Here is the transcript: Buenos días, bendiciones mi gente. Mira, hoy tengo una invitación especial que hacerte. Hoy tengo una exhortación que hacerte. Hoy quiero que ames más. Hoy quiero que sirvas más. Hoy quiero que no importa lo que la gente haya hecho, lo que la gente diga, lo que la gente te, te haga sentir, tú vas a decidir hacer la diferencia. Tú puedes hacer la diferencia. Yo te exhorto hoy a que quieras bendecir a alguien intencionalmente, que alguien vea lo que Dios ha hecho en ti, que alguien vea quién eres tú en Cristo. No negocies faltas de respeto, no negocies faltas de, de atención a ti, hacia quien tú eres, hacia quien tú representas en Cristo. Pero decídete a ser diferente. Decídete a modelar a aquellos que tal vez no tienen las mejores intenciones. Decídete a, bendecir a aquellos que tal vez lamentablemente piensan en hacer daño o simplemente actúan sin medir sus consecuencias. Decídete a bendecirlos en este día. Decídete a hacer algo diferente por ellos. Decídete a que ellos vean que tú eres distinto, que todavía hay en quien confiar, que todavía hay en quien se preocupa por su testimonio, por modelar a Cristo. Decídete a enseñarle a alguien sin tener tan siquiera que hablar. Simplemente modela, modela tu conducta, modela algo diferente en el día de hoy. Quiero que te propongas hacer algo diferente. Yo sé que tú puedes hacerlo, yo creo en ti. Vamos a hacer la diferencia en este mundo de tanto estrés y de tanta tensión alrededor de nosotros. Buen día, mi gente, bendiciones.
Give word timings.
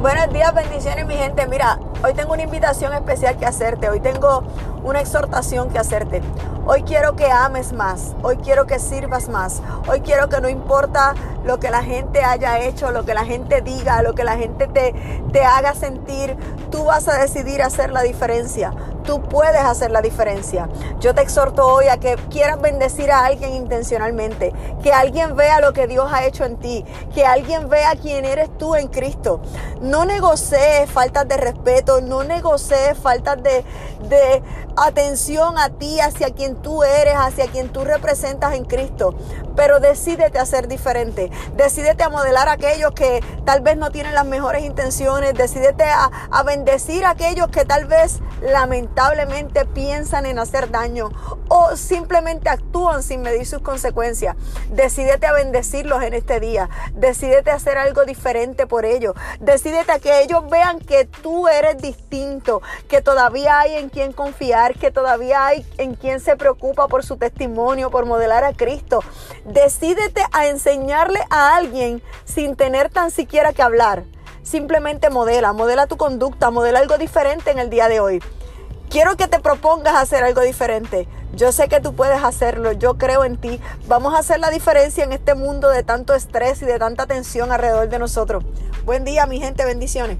Buenos 0.00 0.32
días, 0.32 0.54
bendiciones 0.54 1.06
mi 1.08 1.16
gente. 1.16 1.44
Mira, 1.48 1.80
hoy 2.04 2.14
tengo 2.14 2.32
una 2.32 2.44
invitación 2.44 2.94
especial 2.94 3.36
que 3.36 3.46
hacerte. 3.46 3.90
Hoy 3.90 3.98
tengo 3.98 4.44
una 4.84 5.00
exhortación 5.00 5.70
que 5.70 5.80
hacerte. 5.80 6.22
Hoy 6.66 6.84
quiero 6.84 7.16
que 7.16 7.28
ames 7.28 7.72
más. 7.72 8.14
Hoy 8.22 8.36
quiero 8.36 8.64
que 8.64 8.78
sirvas 8.78 9.28
más. 9.28 9.60
Hoy 9.88 10.00
quiero 10.02 10.28
que 10.28 10.40
no 10.40 10.48
importa 10.48 11.16
lo 11.44 11.58
que 11.58 11.70
la 11.70 11.82
gente 11.82 12.22
haya 12.22 12.60
hecho, 12.60 12.92
lo 12.92 13.04
que 13.04 13.12
la 13.12 13.24
gente 13.24 13.60
diga, 13.60 14.00
lo 14.02 14.14
que 14.14 14.22
la 14.22 14.36
gente 14.36 14.68
te, 14.68 14.94
te 15.32 15.44
haga 15.44 15.74
sentir, 15.74 16.36
tú 16.70 16.84
vas 16.84 17.08
a 17.08 17.18
decidir 17.18 17.60
hacer 17.60 17.90
la 17.90 18.02
diferencia. 18.02 18.72
Tú 19.08 19.22
puedes 19.22 19.62
hacer 19.62 19.90
la 19.90 20.02
diferencia. 20.02 20.68
Yo 21.00 21.14
te 21.14 21.22
exhorto 21.22 21.66
hoy 21.66 21.86
a 21.86 21.96
que 21.96 22.16
quieras 22.28 22.60
bendecir 22.60 23.10
a 23.10 23.24
alguien 23.24 23.54
intencionalmente, 23.54 24.52
que 24.82 24.92
alguien 24.92 25.34
vea 25.34 25.62
lo 25.62 25.72
que 25.72 25.86
Dios 25.86 26.12
ha 26.12 26.26
hecho 26.26 26.44
en 26.44 26.58
ti, 26.58 26.84
que 27.14 27.24
alguien 27.24 27.70
vea 27.70 27.94
quién 27.96 28.26
eres 28.26 28.50
tú 28.58 28.74
en 28.74 28.88
Cristo. 28.88 29.40
No 29.80 30.04
negocies 30.04 30.90
faltas 30.90 31.26
de 31.26 31.38
respeto, 31.38 32.02
no 32.02 32.22
negocies 32.22 32.98
faltas 32.98 33.42
de, 33.42 33.64
de 34.10 34.42
atención 34.84 35.58
a 35.58 35.70
ti, 35.70 36.00
hacia 36.00 36.30
quien 36.30 36.56
tú 36.56 36.82
eres, 36.82 37.14
hacia 37.16 37.46
quien 37.48 37.68
tú 37.68 37.84
representas 37.84 38.54
en 38.54 38.64
Cristo. 38.64 39.14
Pero 39.56 39.80
decídete 39.80 40.38
a 40.38 40.46
ser 40.46 40.68
diferente. 40.68 41.30
Decídete 41.56 42.04
a 42.04 42.08
modelar 42.08 42.48
a 42.48 42.52
aquellos 42.52 42.92
que 42.92 43.22
tal 43.44 43.60
vez 43.60 43.76
no 43.76 43.90
tienen 43.90 44.14
las 44.14 44.24
mejores 44.24 44.64
intenciones. 44.64 45.34
Decídete 45.34 45.84
a, 45.84 46.10
bendecir 46.44 47.04
a 47.04 47.10
aquellos 47.10 47.48
que 47.48 47.64
tal 47.64 47.86
vez 47.86 48.20
lamentablemente 48.40 49.64
piensan 49.66 50.26
en 50.26 50.38
hacer 50.38 50.70
daño 50.70 51.10
o 51.48 51.76
simplemente 51.76 52.48
actúan 52.48 53.02
sin 53.02 53.22
medir 53.22 53.46
sus 53.46 53.60
consecuencias. 53.60 54.36
Decídete 54.70 55.26
a 55.26 55.32
bendecirlos 55.32 56.02
en 56.04 56.14
este 56.14 56.38
día. 56.38 56.68
Decídete 56.94 57.50
a 57.50 57.54
hacer 57.54 57.78
algo 57.78 58.04
diferente 58.04 58.66
por 58.66 58.84
ellos. 58.84 59.14
Decídete 59.40 59.90
a 59.90 59.98
que 59.98 60.22
ellos 60.22 60.48
vean 60.48 60.78
que 60.78 61.04
tú 61.04 61.48
eres 61.48 61.78
distinto, 61.78 62.62
que 62.88 63.02
todavía 63.02 63.58
hay 63.58 63.74
en 63.74 63.88
quien 63.88 64.12
confiar, 64.12 64.67
que 64.76 64.90
todavía 64.90 65.46
hay 65.46 65.64
en 65.78 65.94
quien 65.94 66.20
se 66.20 66.36
preocupa 66.36 66.88
por 66.88 67.04
su 67.04 67.16
testimonio, 67.16 67.90
por 67.90 68.06
modelar 68.06 68.44
a 68.44 68.52
Cristo. 68.52 69.00
Decídete 69.44 70.22
a 70.32 70.46
enseñarle 70.46 71.20
a 71.30 71.56
alguien 71.56 72.02
sin 72.24 72.56
tener 72.56 72.90
tan 72.90 73.10
siquiera 73.10 73.52
que 73.52 73.62
hablar. 73.62 74.04
Simplemente 74.42 75.10
modela, 75.10 75.52
modela 75.52 75.86
tu 75.86 75.96
conducta, 75.96 76.50
modela 76.50 76.78
algo 76.78 76.98
diferente 76.98 77.50
en 77.50 77.58
el 77.58 77.70
día 77.70 77.88
de 77.88 78.00
hoy. 78.00 78.22
Quiero 78.90 79.16
que 79.16 79.28
te 79.28 79.38
propongas 79.38 79.94
hacer 79.96 80.24
algo 80.24 80.40
diferente. 80.40 81.06
Yo 81.34 81.52
sé 81.52 81.68
que 81.68 81.80
tú 81.80 81.94
puedes 81.94 82.24
hacerlo, 82.24 82.72
yo 82.72 82.96
creo 82.96 83.24
en 83.24 83.36
ti. 83.36 83.60
Vamos 83.86 84.14
a 84.14 84.18
hacer 84.18 84.40
la 84.40 84.48
diferencia 84.48 85.04
en 85.04 85.12
este 85.12 85.34
mundo 85.34 85.68
de 85.68 85.82
tanto 85.82 86.14
estrés 86.14 86.62
y 86.62 86.64
de 86.64 86.78
tanta 86.78 87.06
tensión 87.06 87.52
alrededor 87.52 87.90
de 87.90 87.98
nosotros. 87.98 88.44
Buen 88.86 89.04
día, 89.04 89.26
mi 89.26 89.38
gente, 89.38 89.66
bendiciones. 89.66 90.16